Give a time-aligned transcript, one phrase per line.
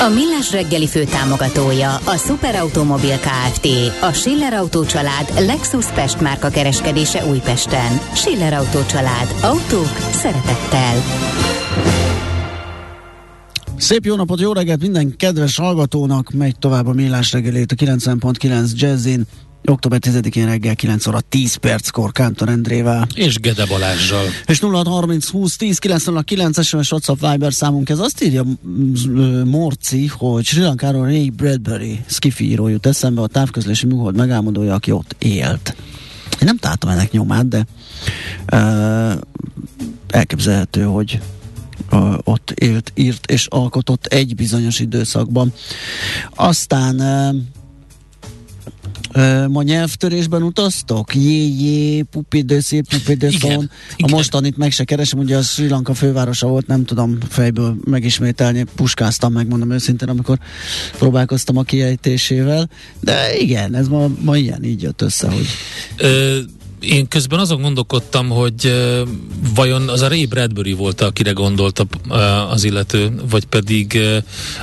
[0.00, 3.66] A Millás reggeli fő támogatója a Superautomobil KFT,
[4.00, 8.00] a Schiller Auto család Lexus Pest márka kereskedése Újpesten.
[8.14, 9.34] Schiller Auto család.
[9.42, 10.94] Autók szeretettel.
[13.76, 18.72] Szép jó napot, jó reggelt minden kedves hallgatónak, megy tovább a Millás reggelét a 90.9
[18.74, 19.26] Jazzin.
[19.64, 23.06] Október 10-én reggel 9 óra 10 perckor Kántor Endrével.
[23.14, 24.24] És Gede Balázsjal.
[24.46, 27.88] És 0630 20 10 909 SMS WhatsApp Viber számunk.
[27.88, 28.44] Ez azt írja
[29.44, 34.90] Morci, hogy Sri Lankáról Ray Bradbury, skifi író jut eszembe, a távközlési műhold megálmodója, aki
[34.90, 35.74] ott élt.
[36.32, 37.66] Én nem találtam ennek nyomát, de
[38.52, 39.12] uh,
[40.08, 41.20] elképzelhető, hogy
[41.92, 45.52] uh, ott élt, írt és alkotott egy bizonyos időszakban.
[46.34, 47.40] Aztán uh,
[49.48, 51.14] ma nyelvtörésben utaztok?
[51.14, 53.70] Jé, jé, pupidőszé, pupidőszón.
[53.96, 58.64] A mostanit meg se keresem, ugye a Sri Lanka fővárosa volt, nem tudom fejből megismételni,
[58.76, 60.38] puskáztam, megmondom őszintén, amikor
[60.98, 62.70] próbálkoztam a kiejtésével.
[63.00, 65.46] De igen, ez ma, ma ilyen, így jött össze, hogy...
[65.96, 68.72] Ö- én közben azon gondolkodtam, hogy
[69.54, 74.00] vajon az a Ray Bradbury volt, akire gondolta uh, az illető, vagy pedig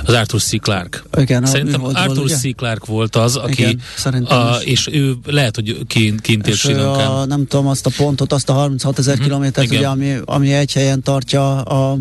[0.04, 0.60] az Arthur C.
[0.60, 1.02] Clarke.
[1.16, 2.36] Igen, Szerintem Arthur ugye?
[2.36, 2.54] C.
[2.56, 7.24] Clarke volt az, aki, Igen, a, és ő lehet, hogy kint, kint él Sri a,
[7.26, 10.72] Nem tudom, azt a pontot, azt a 36 ezer uh-huh, kilométert, ugye, ami, ami egy
[10.72, 11.98] helyen tartja a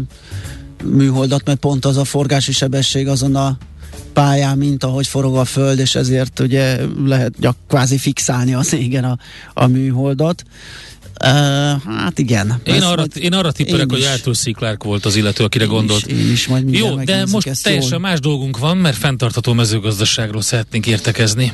[0.83, 3.57] műholdat, mert pont az a forgási sebesség azon a
[4.17, 9.03] pályán, mint ahogy forog a föld, és ezért ugye lehet gyak, kvázi fixálni az égen
[9.03, 9.17] a,
[9.53, 10.43] a műholdat.
[11.23, 11.29] Uh,
[11.85, 12.61] hát igen.
[12.63, 14.55] Én arra, én arra tippelek, hogy Arthur C.
[14.55, 16.07] Clarke volt az illető, akire én gondolt.
[16.07, 17.99] Is, én is majd Jó, de most teljesen jól.
[17.99, 21.53] más dolgunk van, mert fenntartató mezőgazdaságról szeretnénk értekezni.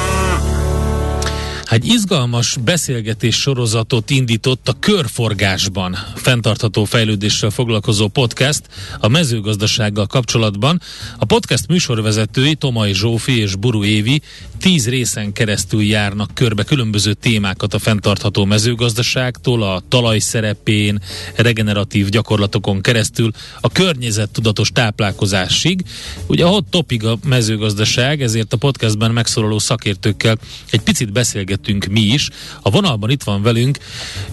[1.71, 8.61] Egy izgalmas beszélgetés sorozatot indított a Körforgásban fenntartható fejlődéssel foglalkozó podcast
[8.99, 10.81] a mezőgazdasággal kapcsolatban.
[11.17, 14.21] A podcast műsorvezetői Tomai Zsófi és Buru Évi
[14.61, 20.99] tíz részen keresztül járnak körbe különböző témákat a fenntartható mezőgazdaságtól, a talaj szerepén,
[21.35, 25.83] regeneratív gyakorlatokon keresztül, a környezettudatos táplálkozásig.
[26.27, 30.37] Ugye a hot topic a mezőgazdaság, ezért a podcastben megszólaló szakértőkkel
[30.71, 32.29] egy picit beszélgetünk mi is.
[32.61, 33.77] A vonalban itt van velünk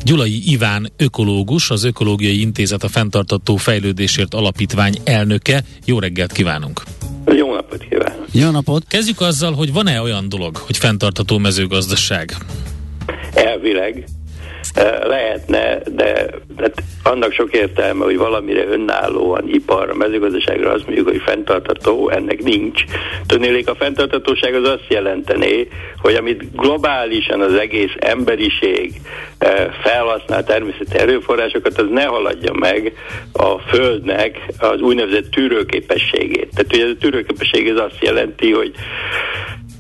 [0.05, 5.65] Gyulai Iván ökológus, az Ökológiai Intézet a Fentartató Fejlődésért Alapítvány elnöke.
[5.85, 6.83] Jó reggelt kívánunk!
[7.37, 8.27] Jó napot kívánok!
[8.33, 8.87] Jó napot!
[8.89, 12.33] Kezdjük azzal, hogy van-e olyan dolog, hogy fenntartató mezőgazdaság?
[13.35, 14.05] Elvileg
[15.03, 16.27] lehetne, de
[16.59, 22.43] hát annak sok értelme, hogy valamire önállóan ipar, a mezőgazdaságra azt mondjuk, hogy fenntartató, ennek
[22.43, 22.85] nincs.
[23.27, 29.01] Tudnélék a fenntartatóság az azt jelentené, hogy amit globálisan az egész emberiség
[29.83, 32.93] felhasznál természeti erőforrásokat, az ne haladja meg
[33.33, 36.49] a Földnek az úgynevezett tűrőképességét.
[36.55, 38.73] Tehát ugye a tűrőképesség az azt jelenti, hogy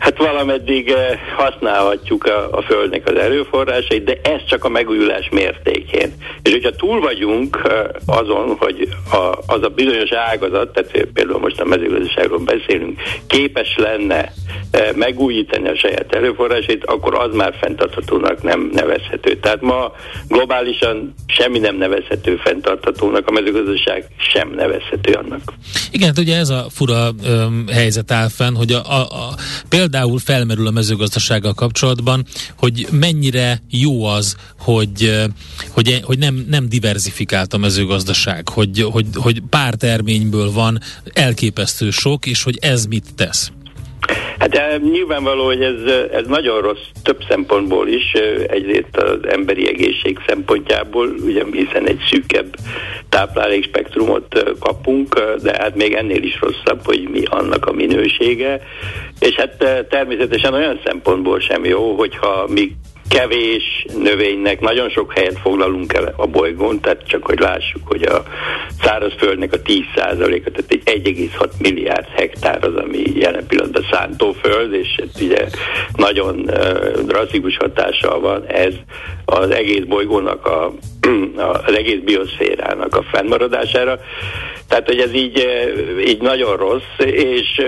[0.09, 6.13] Hát valameddig eh, használhatjuk a, a Földnek az erőforrásait, de ez csak a megújulás mértékén.
[6.43, 11.61] És hogyha túl vagyunk eh, azon, hogy a, az a bizonyos ágazat, tehát például most
[11.61, 14.33] a mezőgazdaságról beszélünk, képes lenne
[14.71, 19.37] eh, megújítani a saját erőforrásait, akkor az már fenntarthatónak nem nevezhető.
[19.37, 19.93] Tehát ma
[20.29, 25.53] globálisan semmi nem nevezhető fenntarthatónak, a mezőgazdaság sem nevezhető annak.
[25.91, 29.35] Igen, hát ugye ez a fura öm, helyzet áll fenn, hogy a, a, a
[29.69, 35.23] például például felmerül a mezőgazdasággal kapcsolatban, hogy mennyire jó az, hogy,
[35.71, 40.81] hogy, hogy nem, nem diversifikált a mezőgazdaság, hogy, hogy, hogy pár terményből van
[41.13, 43.51] elképesztő sok, és hogy ez mit tesz.
[44.39, 48.13] Hát eh, nyilvánvaló, hogy ez, ez nagyon rossz több szempontból is,
[48.47, 52.57] egyrészt az emberi egészség szempontjából, ugye hiszen egy szűkebb
[53.09, 58.61] táplálékspektrumot kapunk, de hát még ennél is rosszabb, hogy mi annak a minősége,
[59.21, 62.77] és hát természetesen olyan szempontból sem jó, hogyha mi
[63.09, 68.23] kevés növénynek nagyon sok helyet foglalunk el a bolygón, tehát csak hogy lássuk, hogy a
[68.83, 75.23] szárazföldnek a 10%-a, tehát egy 1,6 milliárd hektár az, ami jelen pillanatban szántóföld, és ez
[75.23, 75.47] ugye
[75.97, 76.51] nagyon
[77.07, 78.75] drasztikus hatással van ez
[79.25, 80.73] az egész bolygónak a
[81.67, 84.01] az egész bioszférának a fennmaradására.
[84.69, 85.47] Tehát, hogy ez így,
[86.07, 87.63] így nagyon rossz, és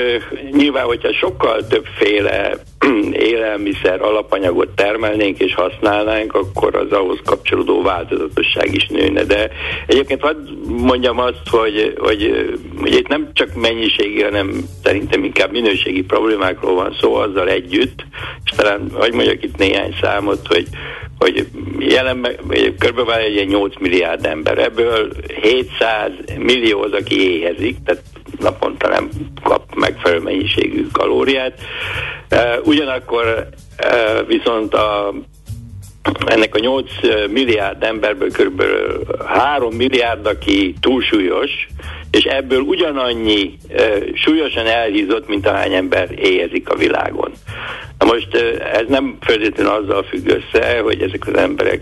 [0.50, 2.52] nyilván, hogyha sokkal többféle
[3.30, 9.24] élelmiszer alapanyagot termelnénk és használnánk, akkor az ahhoz kapcsolódó változatosság is nőne.
[9.24, 9.50] De
[9.86, 10.36] egyébként hadd
[10.66, 12.50] mondjam azt, hogy, hogy,
[12.80, 14.50] hogy itt nem csak mennyiségi, hanem
[14.82, 18.04] szerintem inkább minőségi problémákról van szó azzal együtt,
[18.44, 20.66] és talán, hogy mondjak itt néhány számot, hogy
[21.20, 21.46] hogy
[21.78, 22.26] jelen
[22.78, 23.10] kb.
[23.10, 25.12] egy 8 milliárd ember, ebből
[25.42, 28.02] 700 millió az, aki éhezik, tehát
[28.38, 29.08] naponta nem
[29.42, 31.60] kap megfelelő mennyiségű kalóriát.
[32.64, 33.48] Ugyanakkor
[34.26, 35.14] viszont a
[36.26, 36.90] ennek a 8
[37.30, 38.62] milliárd emberből kb.
[39.26, 41.50] 3 milliárd, aki túlsúlyos,
[42.10, 43.58] és ebből ugyanannyi
[44.14, 47.32] súlyosan elhízott, mint ahány ember éhezik a világon.
[47.98, 48.34] Na most
[48.72, 51.80] ez nem feltétlenül azzal függ össze, hogy ezek az emberek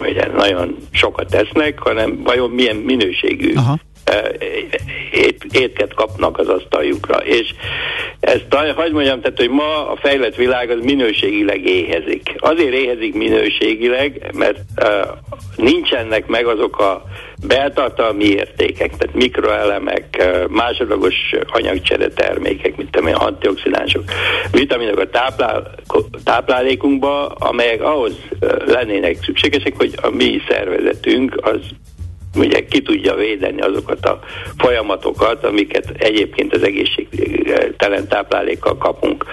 [0.00, 3.78] ugye nagyon sokat tesznek, hanem vajon milyen minőségű Aha.
[5.12, 7.16] Ét, étket kapnak az asztaljukra.
[7.16, 7.54] És
[8.20, 12.34] ezt hagyd mondjam, tehát, hogy ma a fejlett világ az minőségileg éhezik.
[12.38, 14.58] Azért éhezik minőségileg, mert
[15.56, 17.02] nincsenek meg azok a
[17.46, 21.14] beltartalmi értékek, tehát mikroelemek, másodlagos
[21.46, 24.02] anyagcsere termékek, mint amilyen antioxidánsok,
[24.50, 25.74] vitaminok a táplál,
[26.24, 28.12] táplálékunkba, amelyek ahhoz
[28.66, 31.60] lennének szükségesek, hogy a mi szervezetünk az
[32.36, 34.18] ugye ki tudja védeni azokat a
[34.58, 39.24] folyamatokat, amiket egyébként az egészségtelen táplálékkal kapunk.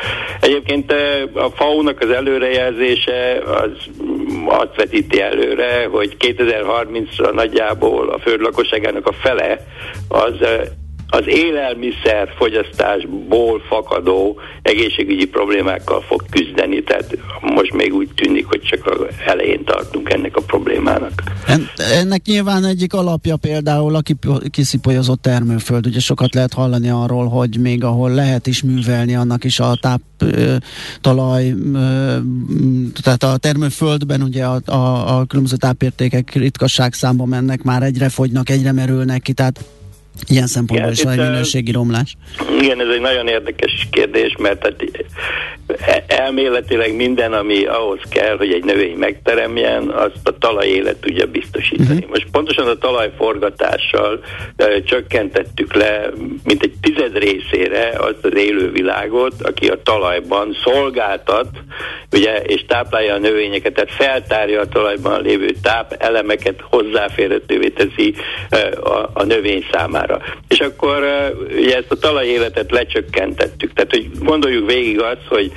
[0.41, 0.91] Egyébként
[1.33, 3.71] a FAO-nak az előrejelzése az
[4.45, 9.65] azt vetíti előre, hogy 2030-ra nagyjából a föld lakosságának a fele
[10.07, 10.35] az
[11.13, 18.85] az élelmiszer fogyasztásból fakadó egészségügyi problémákkal fog küzdeni, tehát most még úgy tűnik, hogy csak
[18.85, 21.11] az elején tartunk ennek a problémának.
[21.47, 24.01] En, ennek nyilván egyik alapja például a
[24.49, 25.85] kiszipolyozott termőföld.
[25.85, 30.01] Ugye sokat lehet hallani arról, hogy még ahol lehet is művelni, annak is a táp
[31.01, 31.53] talaj,
[33.03, 38.49] tehát a termőföldben ugye a, a, a különböző tápértékek ritkasság számba mennek, már egyre fogynak,
[38.49, 39.59] egyre merülnek ki, tehát
[40.27, 42.15] Ilyen szempontból is van minőségi romlás.
[42.61, 44.75] Igen, ez egy nagyon érdekes kérdés, mert hát
[45.67, 51.25] e- elméletileg minden, ami ahhoz kell, hogy egy növény megteremjen, azt a talaj élet tudja
[51.25, 51.89] biztosítani.
[51.89, 52.09] Uh-huh.
[52.09, 54.19] Most pontosan a talajforgatással
[54.55, 56.09] e, csökkentettük le,
[56.43, 61.47] mint egy tized részére azt az élővilágot, aki a talajban szolgáltat,
[62.11, 68.13] ugye, és táplálja a növényeket, tehát feltárja a talajban lévő táp elemeket, hozzáférhetővé teszi
[68.49, 70.21] e, a, a növény számára.
[70.47, 71.03] És akkor
[71.57, 73.73] ugye ezt a talajéletet lecsökkentettük.
[73.73, 75.51] Tehát, hogy gondoljuk végig azt, hogy,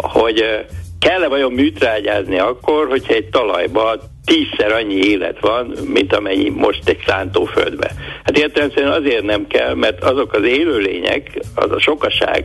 [0.00, 0.44] hogy
[0.98, 7.02] kell-e vajon műtrágyázni akkor, hogyha egy talajban tízszer annyi élet van, mint amennyi most egy
[7.06, 7.90] szántóföldbe.
[8.24, 12.44] Hát értelemszerűen azért nem kell, mert azok az élőlények, az a sokaság,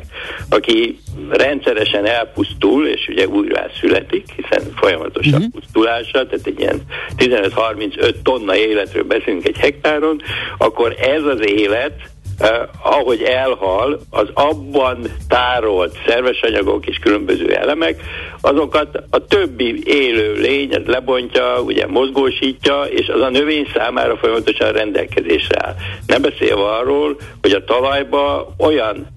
[0.49, 0.99] aki
[1.29, 5.45] rendszeresen elpusztul, és ugye újra születik, hiszen folyamatos uh-huh.
[5.51, 6.81] pusztulása, tehát egy ilyen
[7.17, 10.21] 15-35 tonna életről beszélünk egy hektáron,
[10.57, 12.47] akkor ez az élet Uh,
[12.81, 18.01] ahogy elhal, az abban tárolt szerves anyagok és különböző elemek,
[18.41, 25.65] azokat a többi élő lény, lebontja, ugye mozgósítja, és az a növény számára folyamatosan rendelkezésre
[25.65, 25.75] áll.
[26.07, 29.07] Nem beszélve arról, hogy a talajba olyan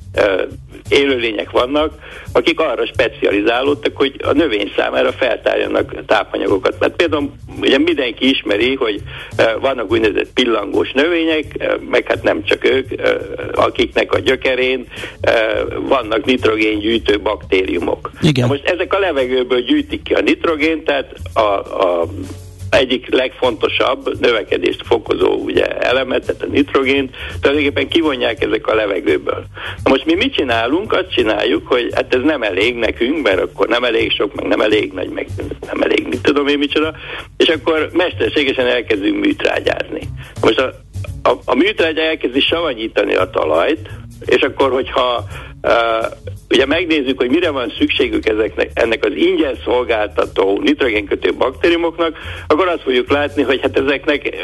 [0.88, 1.92] élőlények vannak,
[2.32, 6.74] akik arra specializálódtak, hogy a növény számára feltárjanak tápanyagokat.
[6.78, 9.02] Mert például ugye mindenki ismeri, hogy
[9.60, 12.88] vannak úgynevezett pillangós növények, meg hát nem csak ők,
[13.52, 14.86] akiknek a gyökerén
[15.80, 18.10] vannak nitrogéngyűjtő baktériumok.
[18.22, 18.46] Igen.
[18.46, 22.08] Na most ezek a levegőből gyűjtik ki a nitrogént, tehát a, a
[22.70, 29.44] egyik legfontosabb növekedést fokozó ugye, elemet, tehát a nitrogént, tulajdonképpen kivonják ezek a levegőből.
[29.84, 30.92] Na most mi mit csinálunk?
[30.92, 34.60] Azt csináljuk, hogy hát ez nem elég nekünk, mert akkor nem elég sok, meg nem
[34.60, 35.26] elég nagy, meg
[35.66, 36.94] nem elég, mit tudom én micsoda,
[37.36, 40.00] és akkor mesterségesen elkezdünk műtrágyázni.
[40.40, 40.72] Most a,
[41.22, 43.88] a, a műtrágya elkezdi savanyítani a talajt,
[44.24, 45.24] és akkor, hogyha
[46.50, 52.82] ugye megnézzük, hogy mire van szükségük ezeknek, ennek az ingyen szolgáltató nitrogénkötő baktériumoknak, akkor azt
[52.82, 54.36] fogjuk látni, hogy hát ezeknek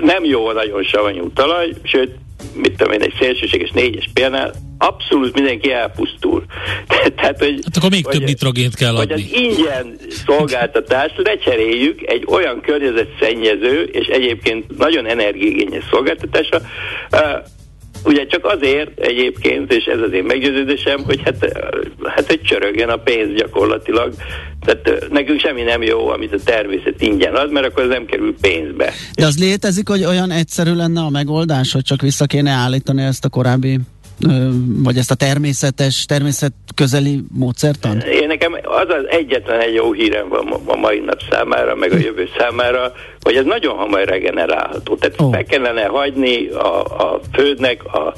[0.00, 2.10] nem jó a nagyon savanyú talaj, sőt,
[2.54, 6.44] mit tudom én, egy szélsőséges négyes példánál abszolút mindenki elpusztul.
[7.16, 9.12] Tehát, hogy, hát akkor még hogy, több nitrogént kell adni.
[9.12, 16.60] Hogy az ingyen szolgáltatást lecseréljük egy olyan környezetszennyező és egyébként nagyon energiigényes szolgáltatásra,
[18.04, 21.52] Ugye csak azért egyébként, és ez az én meggyőződésem, hogy hát,
[22.02, 24.12] hát hogy csörögjen a pénz gyakorlatilag.
[24.64, 28.34] Tehát nekünk semmi nem jó, amit a természet ingyen ad, mert akkor ez nem kerül
[28.40, 28.92] pénzbe.
[29.14, 33.24] De az létezik, hogy olyan egyszerű lenne a megoldás, hogy csak vissza kéne állítani ezt
[33.24, 33.78] a korábbi
[34.82, 38.00] vagy ezt a természetes, természet közeli módszertan?
[38.00, 41.96] Én nekem az az egyetlen egy jó hírem van a mai nap számára, meg a
[41.96, 44.96] jövő számára, hogy ez nagyon hamar regenerálható.
[44.96, 45.32] Tehát oh.
[45.32, 48.14] fel kellene hagyni a, a földnek a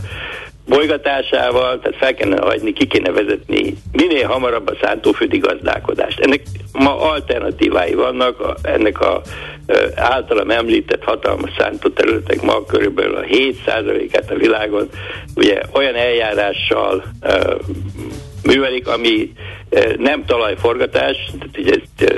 [0.66, 6.20] bolygatásával, tehát fel kellene hagyni, ki kéne vezetni minél hamarabb a szántóföldi gazdálkodást.
[6.20, 6.42] Ennek
[6.72, 9.22] ma alternatívái vannak, ennek a
[9.94, 14.88] általam említett hatalmas szántóterületek ma körülbelül a 7%-át a világon
[15.34, 17.04] ugye olyan eljárással
[18.42, 19.32] művelik, ami
[19.98, 22.12] nem talajforgatás, tehát ugye ezt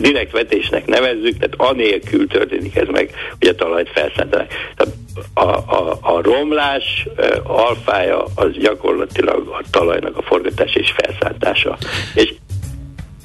[0.00, 4.52] direkt vetésnek nevezzük, tehát anélkül történik ez meg, hogy a talajt felszántanak.
[5.34, 7.06] A, a, a romlás
[7.42, 11.78] alfája az gyakorlatilag a talajnak a forgatás és felszántása.
[12.14, 12.34] És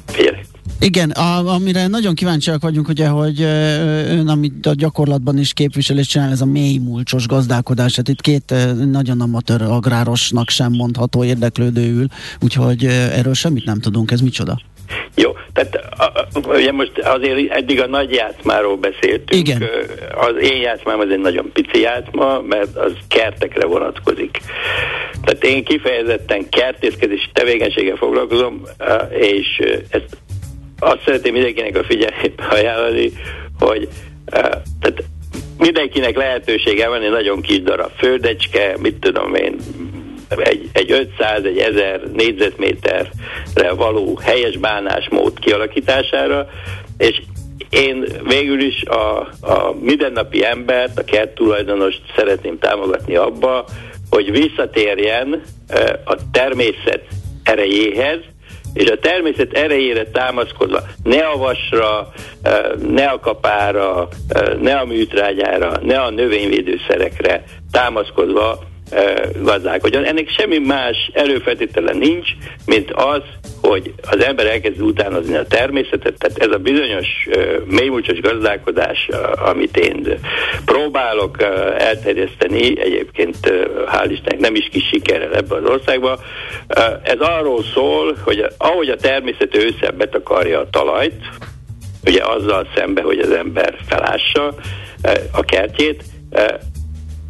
[0.07, 0.45] figyelek,
[0.81, 6.31] igen, a, amire nagyon kíváncsiak vagyunk, ugye, hogy ön, amit a gyakorlatban is képviselés csinál,
[6.31, 7.95] ez a mély mulcsos gazdálkodás.
[7.95, 8.53] Hát itt két
[8.91, 12.05] nagyon amatőr agrárosnak sem mondható érdeklődő ül,
[12.41, 14.11] úgyhogy erről semmit nem tudunk.
[14.11, 14.59] Ez micsoda?
[15.15, 19.47] Jó, tehát a, a, ugye most azért eddig a nagy játszmáról beszéltünk.
[19.47, 19.63] Igen.
[20.15, 24.37] Az én játszmám az egy nagyon pici játszma, mert az kertekre vonatkozik.
[25.23, 28.61] Tehát én kifejezetten kertészkedési tevékenységgel foglalkozom,
[29.09, 30.17] és ezt
[30.83, 33.11] azt szeretném mindenkinek a figyelmét ajánlani,
[33.59, 33.87] hogy
[34.33, 34.39] uh,
[34.81, 35.03] tehát
[35.57, 39.55] mindenkinek lehetősége van egy nagyon kis darab földecske, mit tudom én,
[40.29, 46.47] egy, egy 500, egy 1000 négyzetméterre való helyes bánásmód kialakítására,
[46.97, 47.21] és
[47.69, 53.65] én végül is a, a mindennapi embert, a kert tulajdonost szeretném támogatni abba,
[54.09, 55.41] hogy visszatérjen
[56.05, 57.03] a természet
[57.43, 58.19] erejéhez,
[58.73, 62.11] és a természet erejére támaszkodva, ne a vasra,
[62.87, 64.07] ne a kapára,
[64.61, 68.59] ne a műtrágyára, ne a növényvédőszerekre támaszkodva
[69.41, 70.03] gazdálkodjon.
[70.03, 72.29] Ennek semmi más előfeltétele nincs,
[72.65, 73.21] mint az,
[73.61, 77.07] hogy az ember elkezd utánozni a természetet, tehát ez a bizonyos
[77.65, 79.07] mélymúlcsos gazdálkodás,
[79.45, 80.19] amit én
[80.65, 81.41] próbálok
[81.77, 83.37] elterjeszteni, egyébként
[83.85, 86.19] hál' Istennek nem is kis sikerrel ebbe az országba,
[87.03, 91.21] ez arról szól, hogy ahogy a természet ősszel betakarja a talajt,
[92.05, 94.55] ugye azzal szembe, hogy az ember felássa
[95.31, 96.03] a kertjét,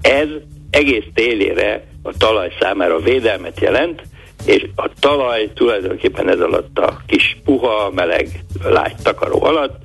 [0.01, 0.27] ez
[0.69, 4.01] egész télére a talaj számára védelmet jelent,
[4.45, 8.27] és a talaj tulajdonképpen ez alatt a kis puha, meleg,
[8.63, 9.75] lágy takaró alatt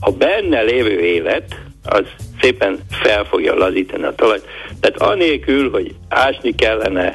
[0.00, 2.04] a benne lévő élet az
[2.40, 4.46] szépen fel fogja lazítani a talajt.
[4.80, 7.14] Tehát anélkül, hogy ásni kellene,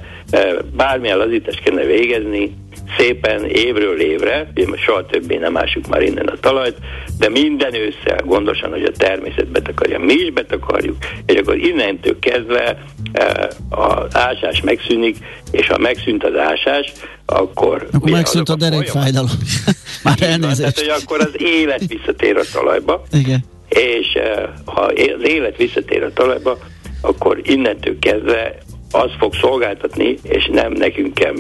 [0.75, 2.53] bármilyen lazítást kellene végezni,
[2.97, 4.51] szépen évről évre,
[4.85, 6.75] soha többé nem ásuk már innen a talajt,
[7.17, 12.83] de minden ősszel gondosan, hogy a természet betakarja, mi is betakarjuk, és akkor innentől kezdve
[13.11, 15.17] e, az ásás megszűnik,
[15.51, 16.91] és ha megszűnt az ásás,
[17.25, 17.87] akkor...
[17.91, 19.29] Akkor megszűnt a derekfájdalom.
[20.03, 20.75] már elnézést.
[20.75, 23.03] Tehát, hogy akkor az élet visszatér a talajba.
[23.11, 23.43] Igen.
[23.69, 26.57] És e, ha az élet visszatér a talajba,
[27.01, 28.57] akkor innentől kezdve
[28.91, 31.33] az fog szolgáltatni, és nem nekünk kell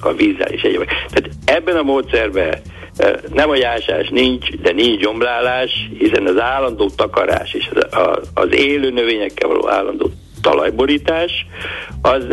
[0.00, 0.90] a vízzel és egyébként.
[1.08, 2.60] Tehát ebben a módszerben
[3.32, 8.90] nem a jásás nincs, de nincs gyomlálás, hiszen az állandó takarás és az, az élő
[8.90, 11.46] növényekkel való állandó talajborítás,
[12.02, 12.26] az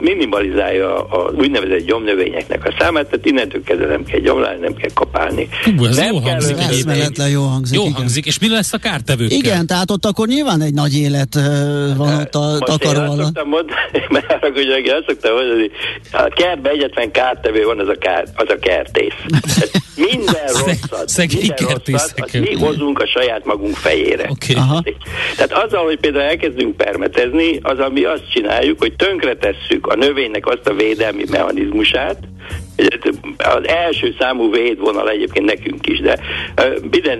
[0.00, 5.48] minimalizálja a úgynevezett gyomnövényeknek a számát, tehát innentől kezdve nem kell gyomlálni, nem kell kapálni.
[5.76, 7.30] Hú, ez nem jó hangzik egyébként.
[7.30, 7.76] jó hangzik.
[7.76, 7.94] Jó igen.
[7.94, 9.36] hangzik, és mi lesz a kártevőkkel?
[9.36, 11.34] Igen, tehát ott akkor nyilván egy nagy élet
[11.96, 13.36] van ott a Most takaró alatt.
[13.36, 15.70] Én mondani, mert azt szoktam mondani,
[16.12, 19.14] a kertben egyetlen kártevő van, az a, kár, az a kertész.
[19.96, 24.28] minden rosszat, minden rosszat, azt mi hozunk a saját magunk fejére.
[24.30, 24.96] Okay.
[25.36, 30.68] Tehát azzal, hogy például elkezdünk permetezni, az, ami azt csináljuk, hogy tönkretesszük a növénynek azt
[30.68, 32.18] a védelmi mechanizmusát,
[33.38, 36.18] az első számú védvonal egyébként nekünk is, de
[36.90, 37.18] minden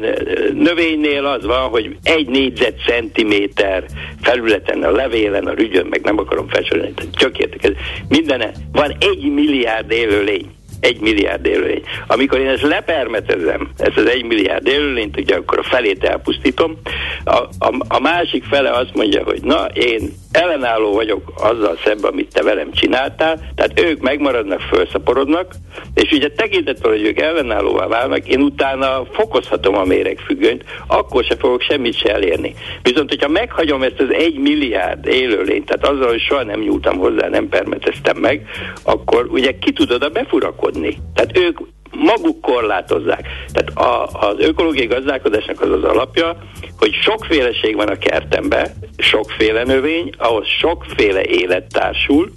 [0.54, 3.84] növénynél az van, hogy egy négyzet centiméter
[4.22, 7.72] felületen, a levélen, a rügyön, meg nem akarom felsorolni, csak értek, ez
[8.08, 10.50] minden, van egy milliárd élőlény
[10.84, 11.82] egy milliárd élőlény.
[12.06, 16.78] Amikor én ezt lepermetezem, ezt az egy milliárd élőlényt, ugye akkor a felét elpusztítom,
[17.24, 22.32] a, a, a másik fele azt mondja, hogy na, én ellenálló vagyok azzal szemben, amit
[22.32, 25.54] te velem csináltál, tehát ők megmaradnak, felszaporodnak,
[25.94, 31.60] és ugye tekintettel, hogy ők ellenállóvá válnak, én utána fokozhatom a méregfüggönyt, akkor se fogok
[31.60, 32.54] semmit se elérni.
[32.82, 37.28] Viszont, hogyha meghagyom ezt az egy milliárd élőlényt, tehát azzal, hogy soha nem nyúltam hozzá,
[37.28, 38.46] nem permeteztem meg,
[38.82, 40.73] akkor ugye ki tudod a befurakodni.
[41.14, 41.58] Tehát ők
[41.90, 43.26] maguk korlátozzák.
[43.52, 46.36] Tehát a, az ökológiai gazdálkodásnak az az alapja,
[46.78, 52.30] hogy sokféleség van a kertemben, sokféle növény, ahhoz sokféle élet társul,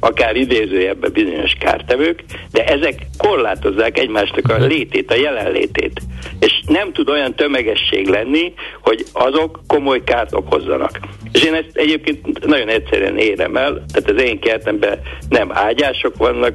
[0.00, 6.00] akár idézőjebbe bizonyos kártevők, de ezek korlátozzák egymásnak a létét, a jelenlétét.
[6.38, 10.98] És nem tud olyan tömegesség lenni, hogy azok komoly kárt okozzanak.
[11.32, 16.54] És én ezt egyébként nagyon egyszerűen érem el, tehát az én kertemben nem ágyások vannak,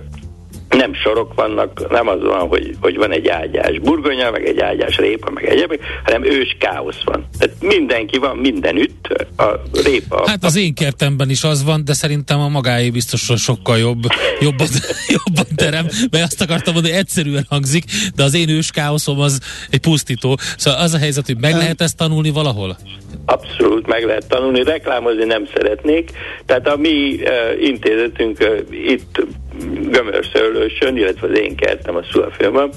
[0.77, 4.97] nem sorok vannak, nem az van, hogy, hogy van egy ágyás burgonya, meg egy ágyás
[4.97, 7.27] répa, meg egyébként, hanem ős káosz van.
[7.39, 10.23] Tehát mindenki van mindenütt, a répa.
[10.27, 14.03] Hát az én kertemben is az van, de szerintem a magáé biztos sokkal jobb,
[14.39, 14.67] jobban,
[15.17, 17.83] jobban terem, mert azt akartam mondani, hogy egyszerűen hangzik,
[18.15, 19.39] de az én ős káoszom az
[19.69, 20.37] egy pusztító.
[20.57, 22.77] Szóval az a helyzet, hogy meg lehet ezt tanulni valahol?
[23.25, 26.11] Abszolút meg lehet tanulni, reklámozni nem szeretnék.
[26.45, 29.25] Tehát a mi uh, intézetünk uh, itt
[29.89, 32.69] Gömörszőlősön, illetve az én kertem a Szulafilmben,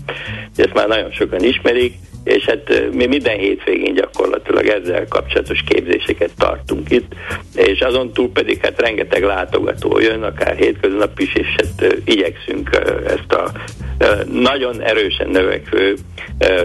[0.57, 1.95] ezt már nagyon sokan ismerik,
[2.29, 7.13] és hát mi minden hétvégén gyakorlatilag ezzel kapcsolatos képzéseket tartunk itt,
[7.55, 12.71] és azon túl pedig hát rengeteg látogató jön, akár hétköznap is, és hát igyekszünk
[13.07, 13.53] ezt a
[14.33, 15.97] nagyon erősen növekvő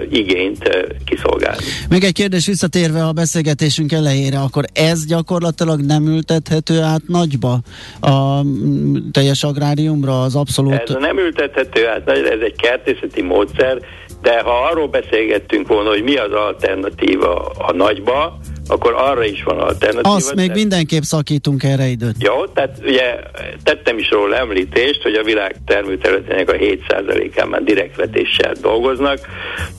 [0.09, 1.63] igényt kiszolgálni.
[1.89, 7.59] Még egy kérdés visszatérve a beszélgetésünk elejére, akkor ez gyakorlatilag nem ültethető át nagyba
[8.01, 8.41] a
[9.11, 10.73] teljes agráriumra, az abszolút...
[10.73, 13.77] Ez nem ültethető át, ez egy kertészeti módszer,
[14.23, 19.59] de ha arról beszélgettünk volna, hogy mi az alternatíva a nagyba, akkor arra is van
[19.59, 20.15] alternatíva.
[20.15, 22.15] Azt még mindenképp szakítunk erre időt.
[22.19, 23.19] Jó, tehát ugye
[23.63, 29.19] tettem is róla említést, hogy a világ termőterületének a 7%-án már direktvetéssel dolgoznak,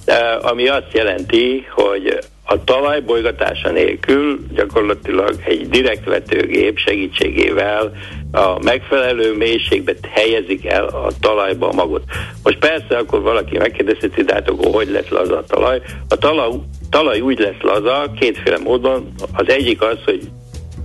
[0.05, 7.93] eh, ami azt jelenti, hogy a talaj bolygatása nélkül gyakorlatilag egy direktvetőgép segítségével
[8.35, 12.03] a megfelelő mélységbe helyezik el a talajba a magot.
[12.43, 15.81] Most persze akkor valaki megkérdezheti, de hát akkor hogy lesz laza a talaj?
[16.09, 16.51] A talaj,
[16.91, 19.13] talaj úgy lesz laza kétféle módon.
[19.33, 20.29] Az egyik az, hogy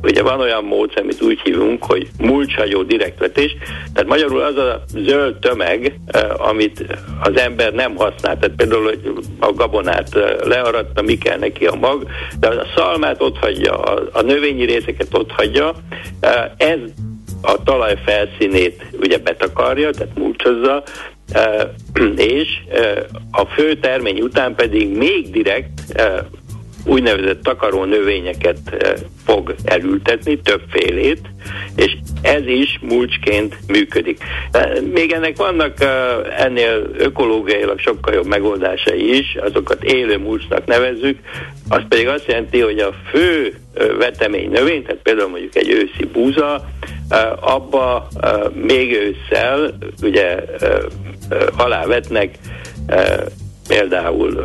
[0.03, 3.55] Ugye van olyan módszer, amit úgy hívunk, hogy mulcshagyó direktvetés,
[3.93, 6.85] tehát magyarul az a zöld tömeg, eh, amit
[7.21, 11.75] az ember nem használ, tehát például hogy a gabonát eh, learatta, mi kell neki a
[11.75, 12.07] mag,
[12.39, 13.73] de a szalmát ott hagyja,
[14.11, 15.73] a növényi részeket ott hagyja,
[16.19, 16.79] eh, ez
[17.41, 20.83] a talaj felszínét ugye betakarja, tehát mulcsozza,
[22.15, 22.47] és
[23.31, 26.01] a fő termény után pedig még direkt
[26.85, 28.57] úgynevezett takaró növényeket
[29.25, 31.21] fog elültetni, többfélét,
[31.75, 34.23] és ez is mulcsként működik.
[34.93, 35.73] Még ennek vannak
[36.37, 41.19] ennél ökológiailag sokkal jobb megoldásai is, azokat élő mulcsnak nevezzük,
[41.69, 43.53] az pedig azt jelenti, hogy a fő
[43.97, 46.69] vetemény növény, tehát például mondjuk egy őszi búza,
[47.39, 48.07] abba
[48.53, 50.43] még ősszel ugye
[51.57, 52.37] alávetnek
[53.67, 54.43] például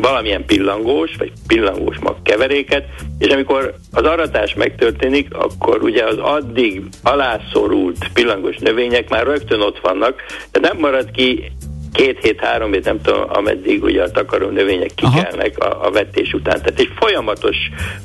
[0.00, 2.84] valamilyen pillangós, vagy pillangós mag keveréket,
[3.18, 9.78] és amikor az aratás megtörténik, akkor ugye az addig alászorult pillangós növények már rögtön ott
[9.80, 11.52] vannak, de nem marad ki
[11.94, 16.32] két hét, három hét, nem tudom, ameddig ugye a takaró növények kikelnek a, a vetés
[16.32, 16.58] után.
[16.62, 17.56] Tehát egy folyamatos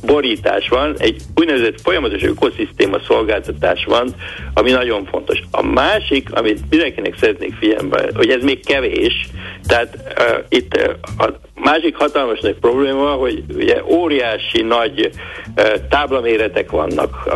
[0.06, 4.15] borítás van, egy úgynevezett folyamatos ökoszisztéma szolgáltatás van,
[4.54, 5.39] ami nagyon fontos.
[5.52, 9.28] A másik, amit mindenkinek szeretnék figyelembe, hogy ez még kevés,
[9.67, 15.09] tehát uh, itt uh, a másik hatalmas nagy probléma, hogy ugye óriási nagy
[15.89, 17.29] táblaméretek vannak,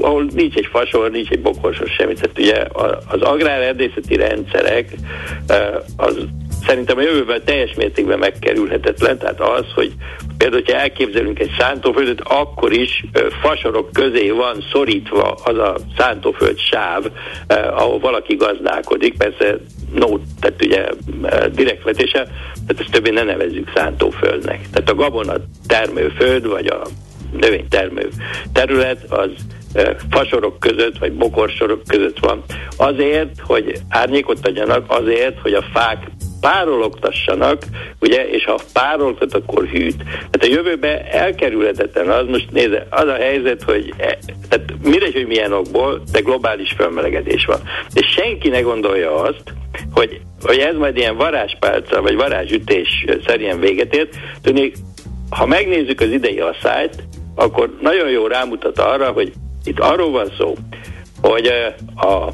[0.00, 2.14] ahol nincs egy fasor, nincs egy bokorsos semmi.
[2.14, 2.64] Tehát ugye
[3.08, 4.94] az agrárerdészeti rendszerek
[5.96, 6.18] az
[6.66, 9.92] szerintem a jövőben teljes mértékben megkerülhetetlen, tehát az, hogy
[10.38, 13.04] például, hogyha elképzelünk egy szántóföldet, akkor is
[13.40, 17.04] fasorok közé van szorítva az a szántóföld sáv,
[17.48, 19.58] ahol valaki gazdálkodik, persze
[19.94, 20.88] no, tehát ugye
[21.52, 22.22] direktvetése,
[22.66, 24.60] tehát ezt többé ne nevezzük szántóföldnek.
[24.72, 25.34] Tehát a gabona
[25.66, 26.86] termőföld, vagy a
[27.32, 28.08] növénytermő
[28.52, 29.30] terület, az
[30.10, 32.44] fasorok között, vagy bokorsorok között van.
[32.76, 37.62] Azért, hogy árnyékot adjanak, azért, hogy a fák párologtassanak,
[38.00, 39.96] ugye, és ha párologtat, akkor hűt.
[39.96, 44.18] Tehát a jövőben elkerülhetetlen az, most nézze, az a helyzet, hogy e,
[44.48, 47.60] tehát mindegy, hogy milyen okból, de globális felmelegedés van.
[47.94, 49.42] És senki ne gondolja azt,
[49.92, 54.16] hogy, hogy ez majd ilyen varázspálca, vagy varázsütés szerint véget ért.
[54.42, 54.72] Tudni,
[55.30, 57.02] ha megnézzük az idei asszályt,
[57.34, 59.32] akkor nagyon jó rámutat arra, hogy
[59.64, 60.54] Itt arról van szó,
[61.22, 61.46] hogy
[61.96, 62.28] a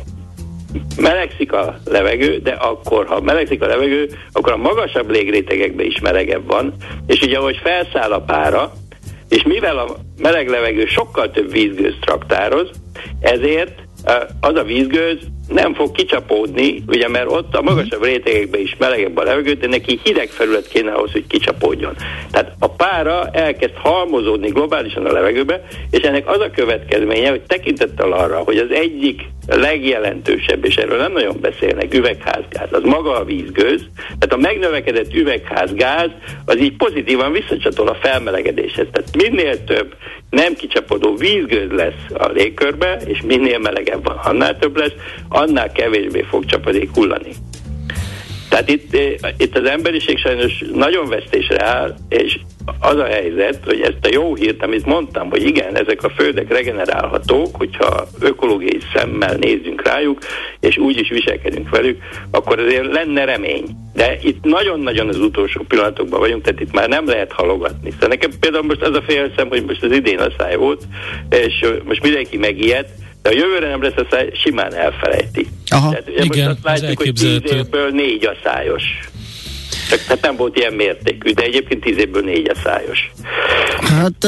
[0.97, 6.47] melegszik a levegő, de akkor, ha melegszik a levegő, akkor a magasabb légrétegekben is melegebb
[6.47, 6.75] van,
[7.07, 8.73] és ugye, ahogy felszáll a pára,
[9.29, 12.71] és mivel a meleg levegő sokkal több vízgőz traktároz,
[13.21, 13.83] ezért
[14.41, 19.23] az a vízgőz nem fog kicsapódni, ugye mert ott a magasabb rétegekben is melegebb a
[19.23, 21.97] levegő, de neki hideg felület kéne ahhoz, hogy kicsapódjon.
[22.31, 28.13] Tehát a pára elkezd halmozódni globálisan a levegőbe, és ennek az a következménye, hogy tekintettel
[28.13, 33.87] arra, hogy az egyik legjelentősebb, és erről nem nagyon beszélnek, üvegházgáz, az maga a vízgőz,
[34.19, 36.11] tehát a megnövekedett üvegházgáz
[36.45, 38.87] az így pozitívan visszacsatol a felmelegedéshez.
[38.93, 39.95] Tehát minél több
[40.31, 44.95] nem kicsapodó vízgőz lesz a légkörbe, és minél melegebb van, annál több lesz,
[45.43, 47.33] annál kevésbé fog csapadék hullani.
[48.53, 52.39] Tehát itt, eh, itt az emberiség sajnos nagyon vesztésre áll, és
[52.81, 56.49] az a helyzet, hogy ezt a jó hírt, amit mondtam, hogy igen, ezek a földek
[56.49, 60.19] regenerálhatók, hogyha ökológiai szemmel nézzünk rájuk,
[60.61, 63.65] és úgy is viselkedünk velük, akkor azért lenne remény.
[63.95, 67.91] De itt nagyon-nagyon az utolsó pillanatokban vagyunk, tehát itt már nem lehet halogatni.
[67.91, 70.83] Szóval nekem például most az a félszem, hogy most az idén a száj volt,
[71.31, 72.91] és most mindenki megijedt,
[73.23, 75.47] de a jövőre nem lesz a száj, simán elfelejti.
[75.69, 78.83] Aha, Tehát ugye igen, most azt látjuk, hogy tíz évből négy a szájos.
[79.93, 83.11] Csak hát nem volt ilyen mértékű, de egyébként tíz évből négy a szájos.
[83.81, 84.27] Hát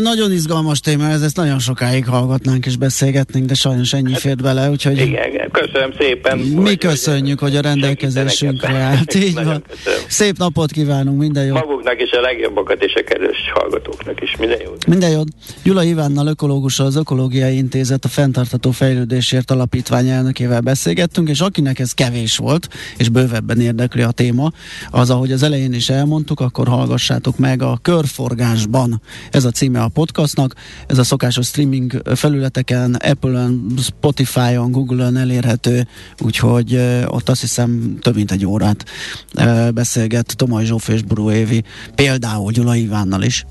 [0.00, 4.42] nagyon izgalmas téma, ez ezt nagyon sokáig hallgatnánk és beszélgetnénk, de sajnos ennyi hát, fért
[4.42, 4.98] bele, úgyhogy...
[4.98, 6.38] Igen, köszönöm szépen.
[6.38, 9.14] Mi köszönjük, hogy a rendelkezésünkre állt.
[9.14, 9.64] Így van.
[10.08, 11.58] Szép napot kívánunk, minden jót.
[11.58, 14.86] Maguknak is a legjobbakat és a kedves hallgatóknak is, minden jót.
[14.86, 15.28] Minden jót.
[15.62, 21.92] Gyula Ivánnal, ökológussal, az Ökológiai Intézet, a Fentartató Fejlődésért Alapítvány elnökével beszélgettünk, és akinek ez
[21.92, 24.50] kevés volt, és bővebben érdekli a téma,
[24.90, 29.02] az, ahogy az elején is elmondtuk, akkor hallgassátok meg a Körforgásban.
[29.30, 30.54] Ez a címe a podcastnak.
[30.86, 35.86] Ez a szokásos streaming felületeken, Apple-on, Spotify-on, Google-on elérhető,
[36.18, 36.74] úgyhogy
[37.06, 38.84] ott azt hiszem több mint egy órát
[39.74, 41.62] beszélget Tomaj Zsóf és Buró Évi,
[41.94, 43.46] például Gyula Ivánnal is.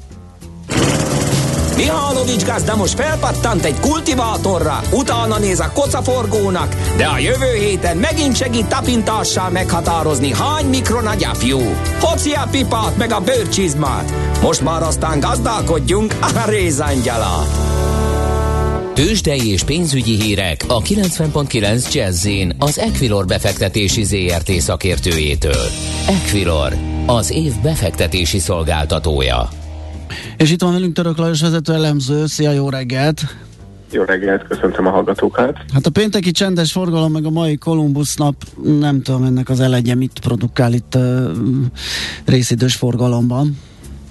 [1.78, 8.36] Mihálovics gazda most felpattant egy kultivátorra, utána néz a kocaforgónak, de a jövő héten megint
[8.36, 11.60] segít tapintással meghatározni, hány mikron a gyapjú.
[12.00, 14.13] Hoci a pipát meg a bőrcsizmát.
[14.42, 17.48] Most már aztán gazdálkodjunk a rézangyala.
[18.94, 25.70] Tőzsdei és pénzügyi hírek a 90.9 jazz az Equilor befektetési ZRT szakértőjétől.
[26.08, 26.74] Equilor,
[27.06, 29.50] az év befektetési szolgáltatója.
[30.38, 32.26] És itt van velünk Török Lajos vezető elemző.
[32.26, 33.22] Szia, jó reggelt!
[33.91, 35.58] Jó reggelt, köszöntöm a hallgatókat.
[35.74, 38.36] Hát a pénteki csendes forgalom, meg a mai Kolumbusz nap,
[38.80, 41.32] nem tudom ennek az elegye mit produkál itt uh,
[42.26, 43.58] részidős forgalomban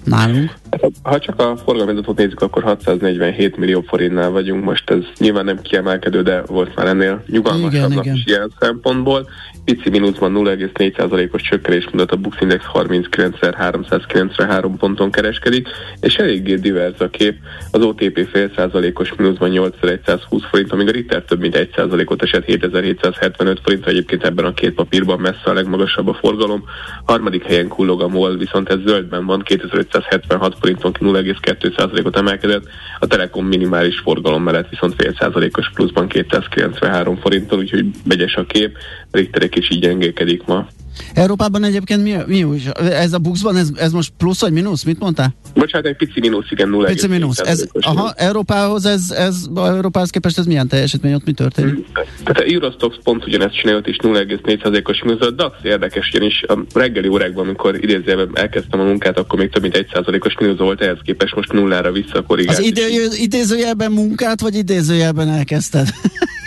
[0.04, 0.54] nálunk.
[0.70, 4.64] Hát, ha csak a forgalomadatot nézzük, akkor 647 millió forintnál vagyunk.
[4.64, 9.26] Most ez nyilván nem kiemelkedő, de volt már ennél nyugalmasabb nap is ilyen szempontból
[9.66, 15.68] pici mínuszban 0,4%-os csökkenés mutat a Bux Index 39.393 ponton kereskedik,
[16.00, 17.37] és eléggé divers a kép.
[17.70, 23.61] Az OTP fél százalékos mínuszban 8120 forint, amíg a Ritter több mint 1%-ot esett 7775
[23.62, 26.64] forint, egyébként ebben a két papírban messze a legmagasabb a forgalom.
[27.05, 33.47] Harmadik helyen kullog a MOL, viszont ez zöldben van, 2576 forinton 0,2%-ot emelkedett, a Telekom
[33.47, 38.77] minimális forgalom mellett viszont fél százalékos pluszban 293 forinton, úgyhogy megyes a kép.
[39.11, 40.66] Richterek is így gyengékedik ma.
[41.14, 42.62] Európában egyébként mi, mi új?
[42.90, 44.82] Ez a buxban, ez, ez most plusz vagy mínusz?
[44.82, 45.35] Mit mondtál?
[45.54, 47.38] Bocsánat, egy pici mínusz, igen, 0, Pici mínusz.
[47.38, 51.74] Ez, aha, Európához, ez, ez, Európához képest ez milyen teljesítmény, ott mi történik?
[51.74, 51.82] Mm.
[52.24, 55.26] Tehát a Eurostox pont ugyanezt csinált is 0,4%-os mínusz.
[55.26, 59.62] A DAX érdekes, ugyanis a reggeli órákban, amikor idézőjelben elkezdtem a munkát, akkor még több
[59.62, 62.59] mint 1%-os mínusz volt, ehhez képest most nullára visszakorrigált.
[62.59, 62.82] Az idő,
[63.12, 65.88] idézőjelben munkát, vagy idézőjelben elkezdted?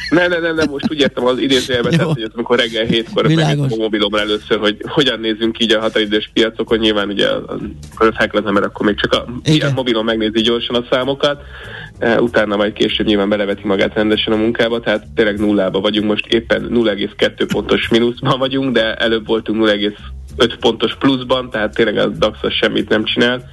[0.09, 3.67] Nem, nem, nem, nem, most úgy értem az idézőjelben, tehát, hogy amikor reggel hétkor megnéztem
[3.71, 8.65] a mobilomra először, hogy hogyan nézzünk így a határidős piacokon, nyilván ugye akkor az mert
[8.65, 9.73] akkor még csak a Igen.
[9.73, 11.41] mobilon megnézi gyorsan a számokat,
[11.99, 16.25] e, utána majd később nyilván beleveti magát rendesen a munkába, tehát tényleg nullába vagyunk, most
[16.25, 22.37] éppen 0,2 pontos mínuszban vagyunk, de előbb voltunk 0,5 pontos pluszban, tehát tényleg a DAX
[22.49, 23.49] semmit nem csinál,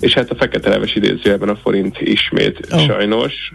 [0.00, 2.86] és hát a fekete leves idézőjelben a forint ismét oh.
[2.86, 3.52] sajnos.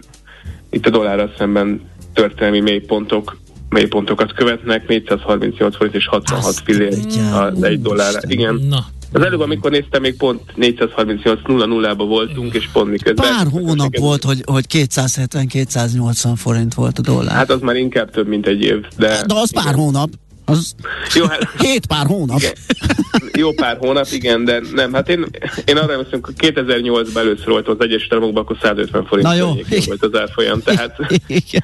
[0.70, 1.80] Itt a dollárral szemben
[2.14, 3.36] történelmi mélypontok
[3.68, 6.98] mélypontokat követnek, 438 forint és 66 fillér
[7.32, 8.22] az egy dollár.
[8.26, 8.54] Igen.
[8.54, 8.86] Na.
[9.12, 13.30] Az előbb, amikor néztem, még pont 438 0 0 ba voltunk, és pont miközben...
[13.30, 17.34] Pár hónap volt, hogy, hogy 270-280 forint volt a dollár.
[17.34, 18.84] Hát az már inkább több, mint egy év.
[18.96, 19.64] De, de az igen.
[19.64, 20.08] pár hónap.
[20.44, 20.74] Az
[21.14, 22.38] jó, hát, hét pár hónap.
[22.38, 22.52] Igen.
[23.32, 25.26] Jó pár hónap, igen, de nem, hát én,
[25.64, 29.46] én arra emlékszem, hogy 2008-ban először volt az Egyesült Államokban, akkor 150 forint Na jó.
[29.86, 30.96] volt az árfolyam, tehát...
[31.26, 31.62] Igen,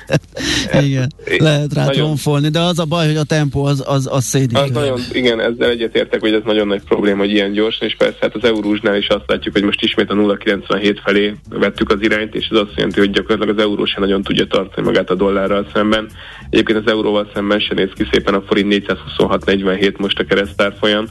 [0.71, 1.13] igen.
[1.39, 4.57] lehet rá tromfolni, de az a baj, hogy a tempó az, az, az szédik.
[4.57, 8.19] Az nagyon, igen, ezzel egyetértek, hogy ez nagyon nagy probléma, hogy ilyen gyorsan, és persze
[8.21, 12.35] hát az eurósnál is azt látjuk, hogy most ismét a 0,97 felé vettük az irányt,
[12.35, 15.67] és ez azt jelenti, hogy gyakorlatilag az euró sem nagyon tudja tartani magát a dollárral
[15.73, 16.11] szemben.
[16.51, 18.85] Egyébként az euróval szemben se néz ki szépen a forint
[19.19, 21.05] 426-47 most a keresztárfolyam,